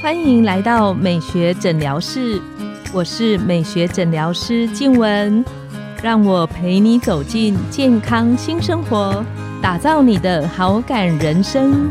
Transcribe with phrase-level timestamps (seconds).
[0.00, 2.40] 欢迎来到美学诊疗室，
[2.92, 5.44] 我是美学诊疗师静雯，
[6.02, 9.24] 让我陪你走进健康新生活，
[9.60, 11.90] 打造你的好感人生。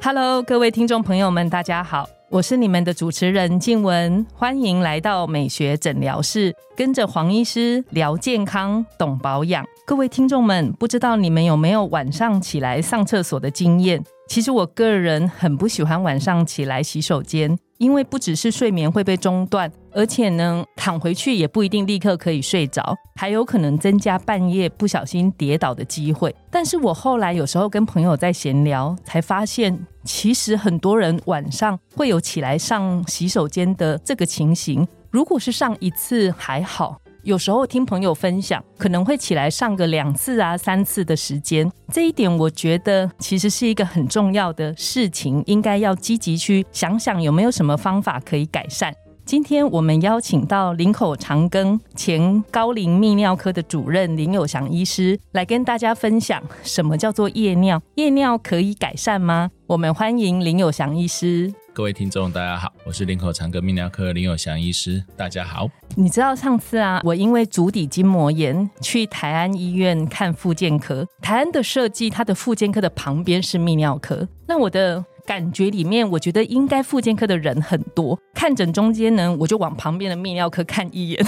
[0.00, 9.62] Hello，各位听众朋友们，大家好，我是你们的主持人静文，欢迎来到美学诊疗室，跟着黄医师聊健康，懂保养。
[9.84, 14.02] 各位听众们，不知道你们有没有晚上起来上厕所的经验？
[14.28, 26.34] 其实我个人很不喜欢晚上起来洗手间，因为不只是睡眠会被中断，而且呢，躺回去也不一定立刻可以睡着，还有可能增加半夜不小心跌倒的机会。
[26.50, 34.86] 但是我后来有时候跟朋友在闲聊，才发现，其实很多人晚上会有起来上洗手间的这个情形。
[35.10, 36.96] 如果是上一次还好。
[37.24, 48.92] 有时候听朋友分享，可能会起来上个两次啊、三次的时间，这一点我觉得其实是一个很重要的事情，应该要积极去想想有没有什么方法可以改善。
[49.32, 59.50] 今天我们邀请到林口长庚前高龄泌尿科的主任林友祥医师来跟大家分享什么叫做夜尿，夜尿可以改善吗？
[59.66, 61.50] 我们欢迎林友祥医师。
[61.72, 65.66] 各位听众，大家好，我是林口长庚泌尿科林友祥医师，大家好。
[65.96, 75.02] 你知道上次啊，我因为足底筋膜炎去台安医院看复健科，台安的设计，它的复健科的旁边是泌尿科，那我的。
[75.24, 78.18] 感觉里面，我觉得应该复健科的人很多。
[78.34, 81.26] 看诊中间呢，我就往旁边的泌尿科看一眼，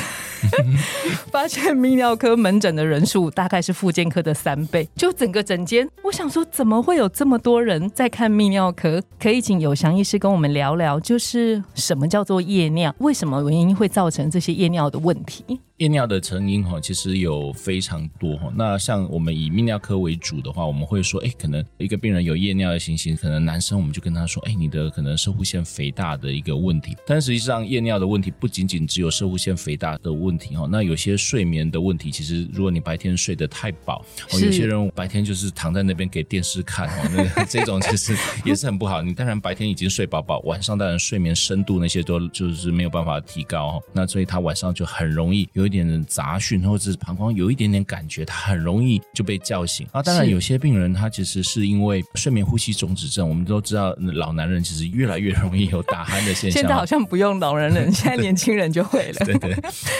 [1.30, 4.88] 发现泌尿科门诊的人数大概是复健科的三倍。
[4.96, 9.00] 就整个诊间，我想说，怎么会有这么多人在看泌尿科？
[9.20, 12.92] 可以请有翔医师跟我们聊聊，就是什么叫做夜尿？
[12.98, 15.60] 为什么原因会造成这些夜尿的问题？
[15.78, 18.52] 夜尿的成因哈，其实有非常多哈。
[18.54, 26.96] 那像我们以泌尿科为主的话，我们会说，哎，可能一个病人有夜尿的情形，可能男生我们就跟他说，哎，你的可能射护腺肥大的一个问题。
[27.04, 30.68] 但实际上，夜尿的问题不仅仅只有射护腺肥大的问题哈。
[30.70, 39.02] 那有些睡眠的问题，其实如果你白天睡得太饱，有些人白天就是躺在那边给电视看哦，那个这种其实也是很不好。
[39.02, 43.80] 你当然白天已经睡饱饱，晚上当然睡眠深度那些都就是没有办法提高哈。
[43.92, 45.63] 那所以他晚上就很容易有。
[45.64, 50.02] 有一点杂讯，或者是膀胱有一点点感觉，他很容易就被叫醒啊。
[50.02, 53.26] 当然，有些病人他其实是因为睡眠呼吸中止症。
[53.26, 56.60] 我们都知道，老男人其实越来越容易有打鼾的现象。
[56.60, 59.24] 现在好像不用老人了， 现在年轻人就会了。
[59.24, 59.54] 对对，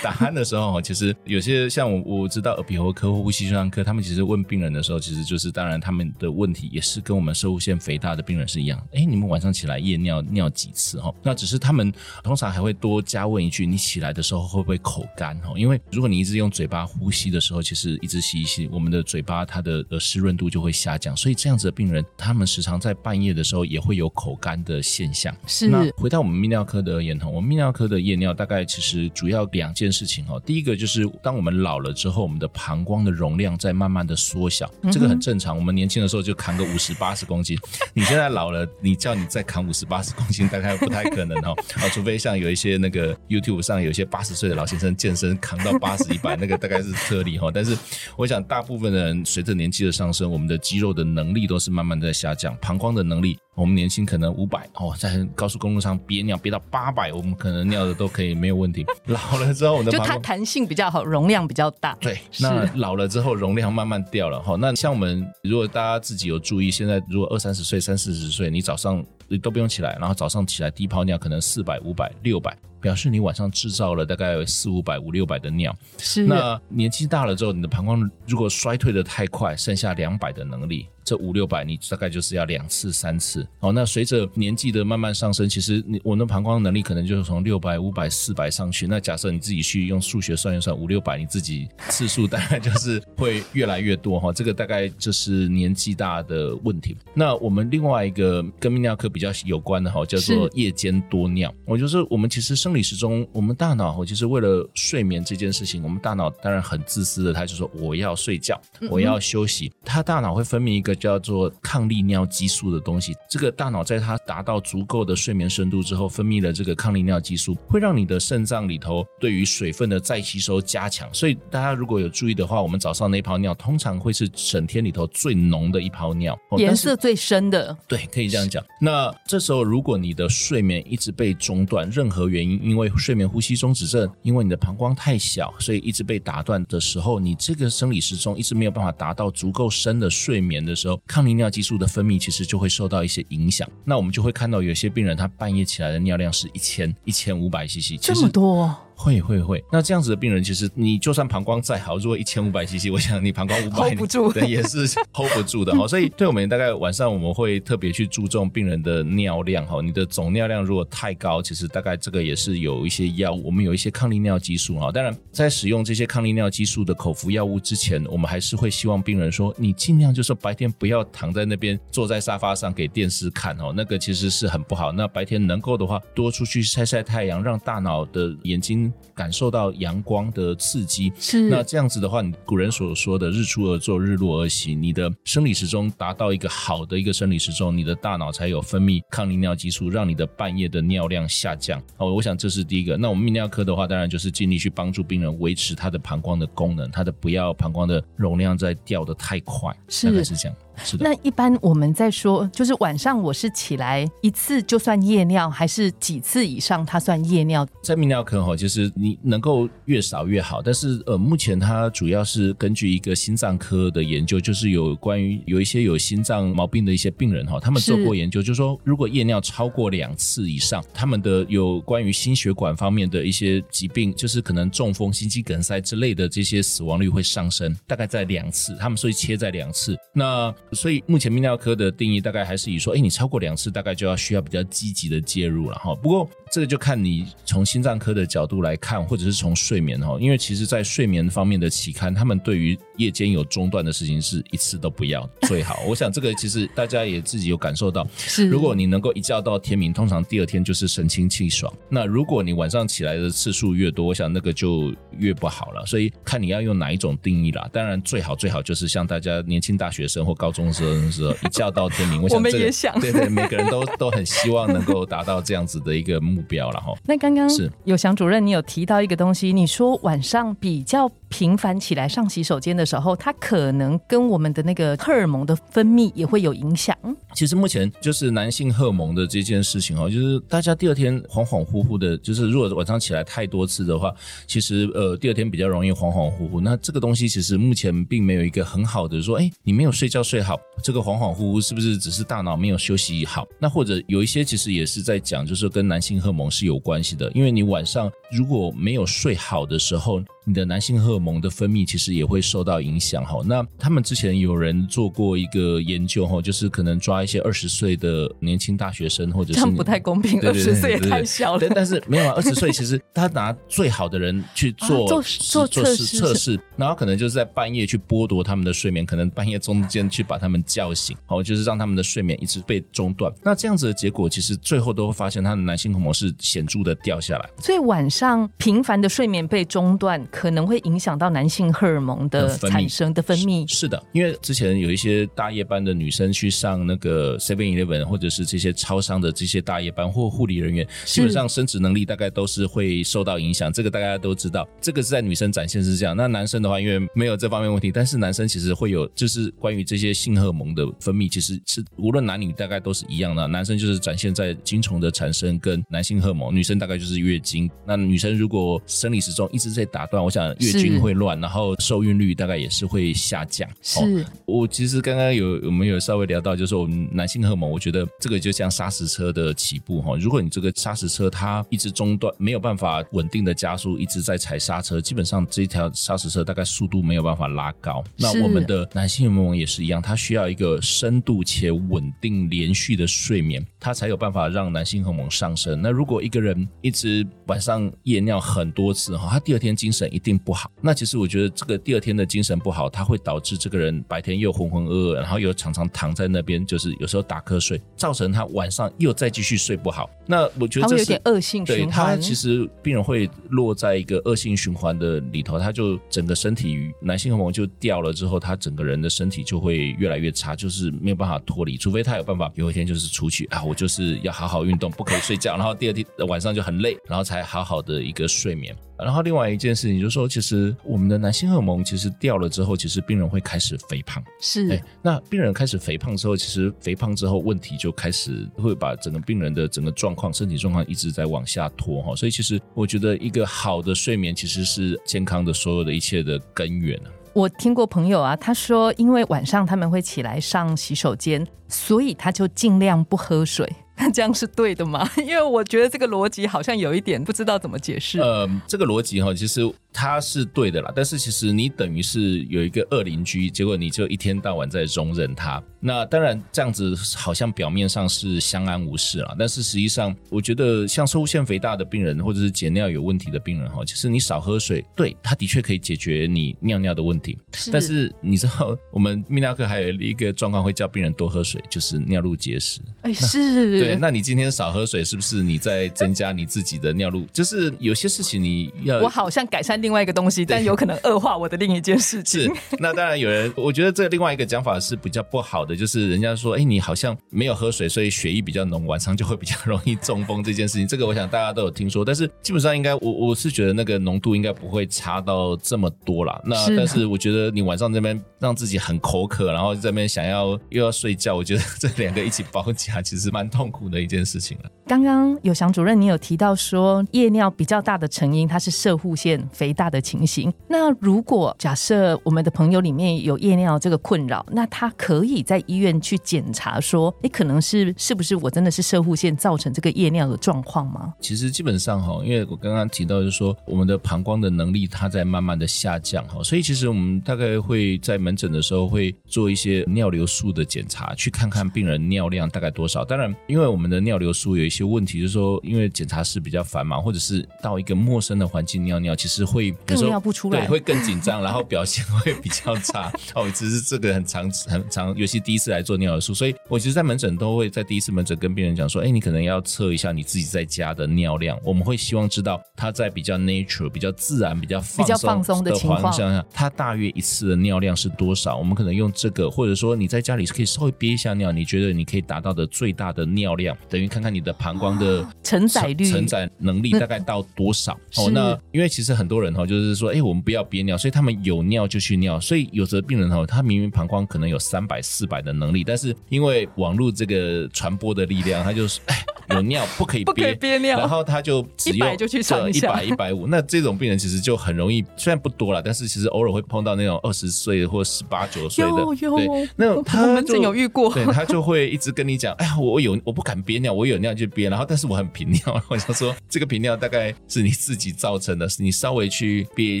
[0.02, 8.84] 打鼾的时候，其实有些像我我知道耳鼻喉科或呼吸胸腔科，他们其实问病人的时候，其实就是当然他们的问题也是跟我们射物腺肥大的病人是一样。
[8.92, 11.14] 哎，你们晚上起来夜尿尿几次哈？
[11.22, 11.92] 那只是他们
[12.24, 15.51] 通常还会多加问一句：你起来的时候会不会口干哈？
[15.58, 25.34] 因为如果你一直用嘴巴呼吸的时候，其实一直吸一吸，我们的嘴巴它的呃湿润度就会下降，所以这样子的病人，他们时常在半夜的时候也会有口干的现象。
[25.46, 25.68] 是。
[25.68, 30.38] 那回到我们泌尿科的而言哈，我们泌尿科的夜尿大概其实主要两件事情哈。
[30.44, 35.56] 第一个就是当我们老了之后，我们的膀胱的容量在慢慢的缩小，这个很正常。
[35.56, 37.58] 我们年轻的时候就扛个五十八十公斤，
[37.94, 41.56] 你现在老了，你叫你再扛五十八十公斤，大概不太可能哦。
[41.76, 45.78] 啊，除非像有一些那个 YouTube 上有一些八十岁的老先生健身扛到。
[45.82, 47.50] 八十一百， 那个大概是特例哈。
[47.52, 47.76] 但是
[48.16, 52.56] 我想，大部分的人随着年纪的上升，我们的肌肉的能力都是慢慢在下降。
[52.60, 58.86] 膀胱的能力，我们年轻可能五百哦，在高速公路上憋尿憋到八百，我们可能尿的都可以没有问题。
[59.06, 61.94] 老了之后，我的就它弹性比较好，容量比较大。
[62.00, 64.56] 对，那老了之后容量慢慢掉了哈。
[64.58, 72.56] 那像我们，如果大家自己有注意，现在如果二三十岁、三四十岁，你早上你都不用起来，然后早上起来低泡尿，可能四百、五百、六百。
[72.80, 80.88] 表示你晚上制造了大概四五百、五六百的尿，是那年纪大了之后，你的膀胱如果衰退的太快，剩下两百的能力。
[81.04, 83.72] 这五六百，你大概就是要两次、三次哦。
[83.72, 88.86] 那随着年纪的慢慢上升，其实你我的膀胱能力可能就是从六百、五百、四百上去。
[88.86, 94.32] 那假设你自己去用数学算一算，五六百，你自己次数大概就是会越来越多哈。
[94.32, 96.96] 这个大概就是年纪大的问题。
[97.14, 101.52] 那我们另外一个跟泌尿科比较有关的哈，叫做夜间多尿。
[101.64, 109.72] 我就是我们其实生理时钟，我们大脑其实为了睡眠这件事情，我们大脑当然很自私的，他就说我要睡觉，我要休息。
[109.84, 110.91] 他大脑会分泌一个。
[110.94, 121.08] 叫做抗利尿激素的东西，这个大脑在它达到足够的睡眠深度之后，分泌了这个抗利尿激素，会让你的肾脏里头对于水分的再吸收加强。
[121.12, 127.76] 所以大家如果有注意的话，我们早上那一泡尿通常会是整天里头最浓的一泡尿，颜色最深的。
[127.86, 128.62] 对，可以这样讲。
[128.80, 143.68] 那这时候如果你的睡眠一直被中断，任何原因，因为睡眠呼吸中止症，因为你的膀胱太小，所以一直被打断的时候，你这个生理时钟一直没有办法达到足够深的睡眠的时候，抗利尿激素的分泌其实就会受到一些影响。
[143.84, 148.76] 那我们就会看到有些病人他半夜起来的尿量是一千一千五百 CC，这么多。
[148.94, 155.86] 会会会，那这样子的病人，其实你就算膀胱再好，如果一千五百 CC，我想你膀胱五百 hold 不住，对，也是 hold 不住的哈。
[155.88, 159.80] 所以，对我们大概晚上我们会特别去注重病人的尿量哈。
[159.82, 164.90] 你的总尿量如果太高，其实大概这个也是有一些药物，我们有一些抗利尿激素哈。
[164.90, 174.92] 当然，在使用这些抗利尿激素的口服药物之前，我们还是会希望病人说，你尽量就是白天不要躺在那边坐在沙发上给电视看哦，那个其实是很不好。
[174.92, 178.81] 那白天能够的话，多出去晒晒太阳，让大脑的眼睛
[179.14, 179.72] 感受到。
[179.82, 191.82] 阳光的刺激是那这样子的话，你古人所说的“日出而作，日落而息”，你的生理时钟达到一个好的一个生理时钟，你的大脑才有分泌抗利尿激素，让你的半夜的尿量下降。
[191.96, 192.96] 哦，我想这是第一个。
[192.96, 199.72] 那我们泌尿科的话，当然就是尽力去帮助病人维持他的膀胱的功能，他的不要膀胱的容量在掉的太快，
[200.04, 200.56] 大概是这样。
[201.00, 207.66] 那一般我们在说，就是晚上我是起来一次就算夜尿，还是几次以上它算夜尿？
[207.82, 210.60] 在泌尿科哈，就是你能够越少越好。
[210.62, 229.96] 但是呃，目前它主要是根据一个心脏科的研究，就是有关于有一些有心脏毛病的一些病人哈，他们做过研究，就是说如果夜尿超过两次以上，他们的有关于心血管方面的一些疾病，就是可能中风、心肌梗塞之类的这些死亡率会上升，大概在两次，他们所以切在两次。
[230.12, 235.94] 那所以目前泌尿科的定义大概还是以说，哎，你超过两次，大概就要需要比较积极的介入了哈。
[235.94, 245.80] 不过这个就看你从心脏科的角度来看，或者是从睡眠哈，因为其实在睡眠方面的期刊，他们对于夜间有中断的事情是一次都不要最好。
[245.86, 251.72] 我想这个其实大家也自己有感受到，是如果你能够一觉到天明，通常第二天就是神清气爽。
[251.90, 255.84] 那如果你晚上起来的次数越多，我想那个就越不好了。
[255.84, 257.68] 所以看你要用哪一种定义啦。
[257.70, 260.61] 当然最好最好就是像大家年轻大学生或高中。
[260.62, 266.94] 中生是 一觉到天明，我们也想，对对，每个人都都很希望能够达到这样子的一个目标了哈。
[267.04, 267.70] 那刚刚是。
[267.84, 276.94] 有祥主任，你有提到一个东西，你说晚上比较频繁起来上洗手间的时候，它可能跟我们的那个荷尔蒙的分泌也会有影响。
[277.34, 284.14] 其实目前就是男性荷尔蒙的这件事情哦，就是大家第二天恍恍惚惚的，就是如果晚上起来太多次的话，
[284.46, 286.60] 其实呃第二天比较容易恍恍惚惚。
[286.60, 290.60] 那这个东西其实目前并没有一个很好的说，哎，你没有睡觉睡好。
[290.84, 293.48] 这个恍恍惚惚是不是只是大脑没有休息好？
[293.58, 300.20] 那或者有一些其实也是在讲，就是跟男性荷尔蒙是有关系的，因为你晚上如果没有睡好的时候。
[300.44, 303.40] 你的男性荷尔蒙的分泌其实也会受到影响哈。
[303.46, 311.68] 那他们之前有人做过一个研究哈，就是可能抓一些二十岁的年轻大学生，或者是这样不太公平，二十岁也太小了。
[311.74, 323.32] 但是没有啊，二十岁其实他拿最好的人去做做做测试测试，然后可能就是在半夜去剥夺他们的睡眠，可能半夜中间去把他们叫醒，哦，就是让他们的睡眠一直被中断。
[323.42, 327.48] 那这样子的结果，其实最后都会发现他的男性荷尔蒙是显著的掉下来。
[327.58, 330.20] 所以晚上频繁的睡眠被中断。
[330.32, 333.70] 可能会影响到男性荷尔蒙的产生的分泌。
[333.70, 343.70] 是的，因为之前有一些大夜班的女生去上那个 Seven Eleven 或者是这些超商的这些大夜班或护理人员，基本上生殖能力大概都是会受到影响。
[343.70, 346.16] 这个大家都知道，这个是在女生展现是这样。
[346.16, 353.46] 那男生的话，因为没有这方面问题，但是男生其实会有，就是关于这些性荷尔蒙的分泌，其实是无论男女大概都是一样的。
[353.46, 357.70] 男生就是展现在精虫的产生跟男性荷尔蒙，女生大概就是月经。
[357.86, 360.21] 那女生如果生理时钟一直在打断。
[360.22, 363.68] 我想月经会乱，然后受孕率大概也是会下降。
[363.80, 370.16] 是我其实刚刚有我们有稍微聊到，就是我们男性荷尔蒙，我觉得这个就像砂石车的起步哈。
[370.16, 378.04] 如果你这个砂石车它一直中断，没有办法稳定的加速，一直在踩刹车，基本上这条砂石车大概速度没有办法拉高。
[378.16, 385.80] 那我们的男性荷尔蒙也是一样，它需要一个深度且稳定连续的睡眠，它才有办法让男性荷尔蒙上升。
[385.82, 390.11] 那如果一个人一直晚上夜尿很多次哈，他第二天精神。
[390.12, 390.70] 一定不好。
[390.80, 400.08] 那其实我觉得这个第二天的精神不好，它会导致这个人白天又浑浑噩噩，然后又常常躺在那边，就是有时候打瞌睡，造成他晚上又再继续睡不好。
[400.26, 401.92] 那我觉得这是有点恶性循环。
[401.92, 411.76] 他其实病人会落在一个恶性循环的里头，他就整个身体男性荷尔蒙就掉了之后，他整个人的身体就会越来越差，就是没有办法脱离。
[411.76, 418.76] 除非他有办法有一天就是出去啊，我就是要好好运动，不可以睡觉，然后第二天晚上就很累，然后才好好的一个睡眠。
[419.02, 424.22] 然后另外一件事情就是说，其实我们的男性荷尔蒙其实掉了之后，其实病人会开始肥胖。
[424.40, 432.14] 是哎，那病人开始肥胖之后，其实肥胖之后问题就开始会把整个病人的整个状况、身体状况一直在往下拖哈。
[432.14, 437.10] 所以其实我觉得一个好的睡眠其实是健康的所有的一切的根源啊。
[437.34, 443.70] 我听过朋友啊，他说因为晚上他们会起来上洗手间，所以他就尽量不喝水。
[444.02, 445.08] 那这样是对的吗？
[445.16, 448.18] 因为我觉得这个逻辑好像有一点不知道怎么解释。
[448.18, 449.60] 呃，这个逻辑哈，其实
[449.92, 450.92] 它是对的啦。
[450.94, 455.62] 但是其实你等于是有一个恶邻居，结果你就一天到晚在容忍他。
[455.84, 467.36] 那当然这样子好像表面上是相安无事啦，但是实际上我觉得像受腺肥大的病人或者是解尿有问题的病人哈，其实你少喝水，对他的确可以解决你尿尿的问题。
[467.72, 472.80] 但是你知道我们泌尿科还有一个状况会叫病人多喝水，就是尿路结石。
[473.02, 473.80] 哎，是。
[473.80, 477.26] 对，那你今天少喝水，是不是你在增加你自己的尿路？
[477.32, 482.42] 就是有些事情你要，我好像改善另外一个东西，但有可能恶化我的另一件事情。
[482.42, 490.86] 是，那当然有人，我觉得这另外一个讲法是比较不好的，就是人家说，哎，你好像没有喝水，所以血液比较浓，晚上就会比较容易中风这件事情。
[490.88, 496.40] 这个我想大家都有听说，但是基本上应该，我我是觉得那个浓度应该不会差到这么多啦。
[496.44, 504.70] 那但是我觉得你晚上这边让自己很口渴，然后这边想要又要睡觉，我觉得这两个一起包夹，其实蛮痛苦的一件事情了。
[504.86, 510.52] 刚刚有祥主任，你有提到说夜尿比较大的成因，它是射护腺肥大的情形。
[510.68, 521.14] 那如果假设我们的朋友里面有夜尿这个困扰，那他可以在医院去检查，说，哎，可能是是不是我真的是射护腺造成这个夜尿的状况吗？
[521.20, 533.04] 其实基本上哈，因为我刚刚提到就是说，我们的膀胱的能力它在慢慢的下降哈，所以其实我们大概会在门诊的时候会做一些尿流速的检查，去看看病人尿量大概多少。
[533.04, 543.12] 当然，因为我们的尿流速有一些问题，就是说，因为检查室比较繁忙，或者是到一个陌生的环境尿尿，其实会更尿不出来，对，会更紧张，然后表现会比较差。
[543.34, 558.56] 哦，只是这个很长很长，尤其第一次来做尿流速，所以我其实，在门诊都会在第一次门诊跟病人讲说，哎，你可能要测一下你自己在家的尿量，我们会希望知道他在比较 nature、比较自然、比较比较放松的情况下，他大约一次的尿量是多少？
[558.56, 567.92] 我们可能用这个，或者说你在家里是可以稍微憋一下尿，你觉得你可以达到的最大的尿量，等于看看你的膀胱的承载率、承载能力大概到多少？
[568.16, 572.40] 哦，那因为其实很多人然后，就是说，哎，我们不要憋尿，所以他们有尿就去尿。
[572.40, 579.14] 所以有时候病人哈，他明明膀胱可能有三百、四百的能力，但是因为网络这个传播的力量，他就是哎
[579.50, 583.46] 有尿不可以憋憋尿，然后他就只用就去上一百、一百五。
[583.46, 600.00] 那这种病人其实就很容易，虽然不多了，但是其实偶尔会碰到那种二十岁或十八九岁的，对，那他们真有遇过，对他就会一直跟你讲，哎呀，我有我不敢憋尿，我有尿就憋，然后但是我很频尿，我想说这个频尿大概是你自己造成的，是你稍微去憋一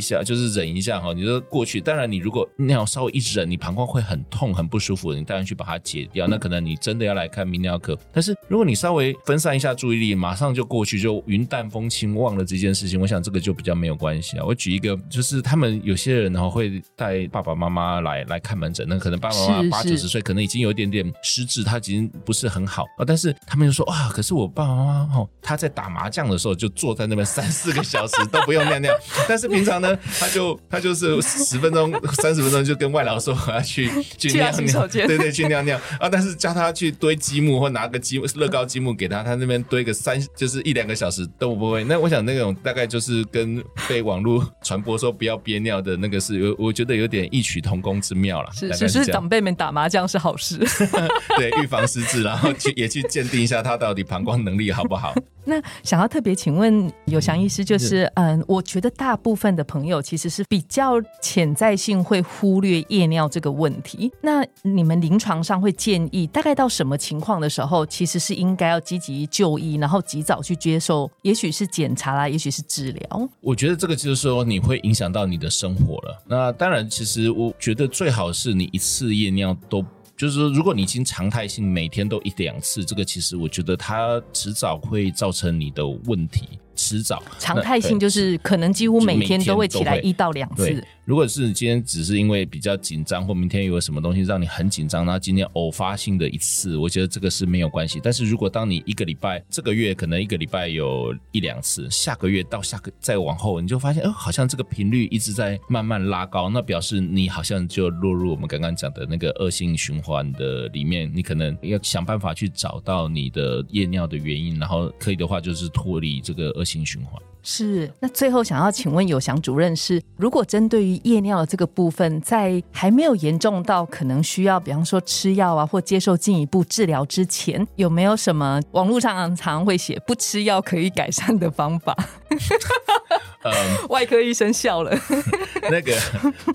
[0.00, 1.12] 下，就是忍一下哈。
[1.12, 7.98] 你就过去，当然你如果尿稍微一忍，你膀胱会很痛很不舒服，你当然去把它解掉，那可能你真的要来看泌尿科。
[8.12, 14.44] 但是如果你稍微分散一下注意力，马上就过去，就云淡风轻忘了这件事情，我想这个就比较没有关系啊。
[14.44, 23.04] 我举一个，就是他们有些人然后会带爸爸妈妈来来看门诊，那可能爸爸妈妈八九十岁，可能已经有一点点失智，他已经不是很好啊。
[23.06, 28.92] 但是他们就说啊，可是我爸爸妈妈哦，他在打麻将的时候就坐在那边三四个小时都不用尿尿，
[29.26, 36.06] 但是平常呢，他就他就是十分钟、三十分钟就跟外劳说我要 去去尿尿，对对，去尿尿啊。
[36.06, 41.84] 但是叫他去堆积木或拿个积乐高积木给他，他那边堆个三就是一两个小时都不会。
[41.84, 48.50] 那我想那种大概就是跟被网络传播说不要憋尿的那个是有，我觉得有点异曲同工之妙了。
[48.52, 50.58] 是，只是长辈们打麻将是好事，
[51.36, 55.14] 对，预防失智，然后去也去鉴定一下他到底膀胱能力好不好。
[55.44, 64.12] 那想要特别请问有祥医师，就是嗯，我觉得大部分的朋友其实是比较潜在性会忽略夜尿这个问题。
[64.20, 73.28] 那你们临床上会建议，大概到什么情况的时候，其实是应该要积极及就医，然后及早去接受，也许是检查啦，也许是治疗。
[73.40, 76.22] 我觉得这个就是说，你会影响到你的生活了。
[76.26, 79.84] 那当然，其实我觉得最好是你一次夜尿都。
[80.14, 86.60] 就是说，如果你已经常态性每天都一两次，这个其实我觉得它迟早会造成你的问题。
[86.92, 90.84] 迟早常态性就是可能几乎每天都会起来一到两次。
[91.04, 97.98] 如果是今天只是因为比较紧张，或明天有什么东西让你很紧张，然后今天偶发性的一次，我觉得这个是没有关系。
[98.00, 111.10] 但是如果当你一个礼拜，这个月可能一个礼拜有一两次，下个月到下个再往后，你就发现，哦，好像这个频率一直在慢慢拉高，那表示你好像就落入我们刚刚讲的那个恶性循环的里面。
[111.12, 116.81] 你可能要想办法去找到你的夜尿的原因，然后可以的话就是脱离这个恶性。
[116.84, 117.20] 循环。
[117.44, 131.96] 是，那最后想要请问有祥主任是，如果针对于夜尿的这个部分，在还没有严重到可能需要，比方说吃药啊，或接受进一步治疗之前，有没有什么网络上常常会写不吃药可以改善的方法？
[133.42, 133.52] 嗯，
[133.90, 134.96] 外科医生笑了。
[135.70, 135.92] 那个，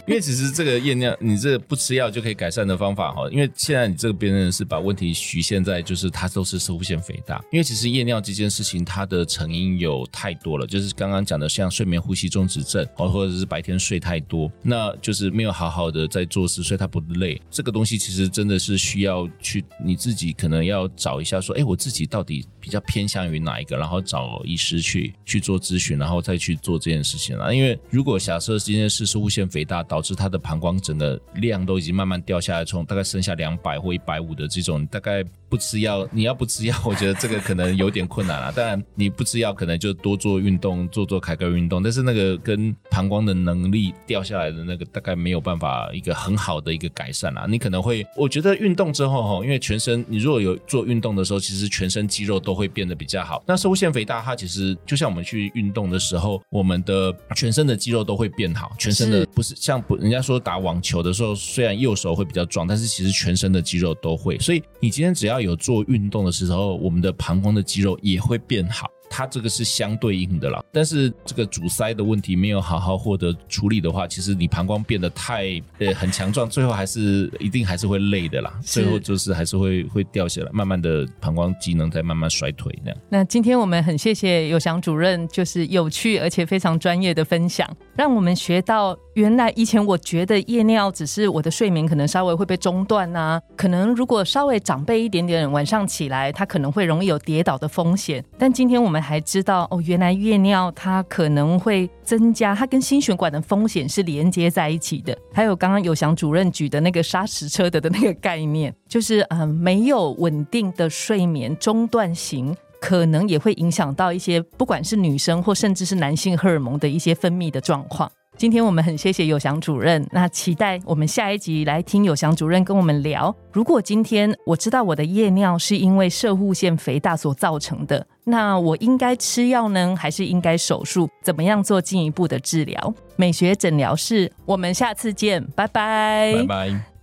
[0.05, 17.41] 因为其实这个夜尿，你这不吃药就可以改善的方法哈，因为现在你这个病人是把问题局限在就是他都是射腺肥大，因为其实夜尿这件事情它的成因有太多了，就是刚刚讲的像睡眠呼吸中止症，哦或者是白天睡太多，那就是没有好好的在做事，所以他不累。
[17.49, 27.53] 这个东西其实真的是需要去你自己可能要找一下说，哎，我自己到底比较偏向于哪一个，然后找医师去去做咨询，然后再去做这件事情了。
[27.53, 35.23] 因为如果假设今天是射腺肥大，导致他的膀胱整个量都已经慢慢掉下来，从大概剩下两百或一百五的这种，大概。
[35.49, 38.51] 不吃药，你要不吃药，我觉得这个可能有点困难了。
[38.53, 41.81] 当然，你不吃药，可能就多做运动，做做凯格运动。
[41.81, 47.45] 但是那个跟膀胱的能力掉下来的那个，大概没有办法一个很好的一个改善啦。
[47.47, 53.41] 你可能会，我觉得运动之后哈，因为全身你如果有做运动的时候，其实全身肌肉都会变得比较好。
[53.47, 58.73] 那射腺肥大，它其实就像我们去运动的时候，我们的全身的肌肉都会变好。
[58.77, 64.37] 全身的不是像不人家说打网球的时候，虽然右手会比较壮，但是其实全身的肌肉都会。
[64.39, 68.91] 所以你今天只要有做运动的时候，我们的膀胱的肌肉也会变好。
[69.09, 78.53] 它这个是相对应的啦，但是这个阻塞的问题没有好好获得处理的话，其实你膀胱变得太呃很强壮，最后还是一定还是会累的啦。
[78.63, 82.99] 最后就是还是会会掉下来，慢慢的膀胱机能在慢慢衰退那样。
[83.09, 98.23] 那今天我们很谢谢有祥主任，就是有趣而且非常专业的分享，让我们学到原来以前我觉得夜尿只是我的睡眠可能稍微会被中断啊，可能如果稍微长辈一点点晚上起来，他可能会容易有跌倒的风险。
[98.37, 105.17] 但今天我们还知道哦，原来夜尿它可能会增加，它跟心血管的风险是连接在一起的。
[105.33, 118.11] 还有刚刚有祥主任举的那个砂石车的的那个概念，就是嗯，没有稳定的睡眠中断型，可能也会影响到一些不管是女生或甚至是男性荷尔蒙的一些分泌的状况。
[118.37, 123.35] 今天我们很谢谢有祥主任，那期待我们下一集来听有祥主任跟我们聊。
[123.51, 131.09] 如果今天我知道我的夜尿是因为射护腺肥大所造成的，那我应该吃药呢，还是应该手术？
[131.23, 132.93] 怎么样做进一步的治疗？
[133.15, 136.96] 美学诊疗室，我们下次见，拜拜，拜拜。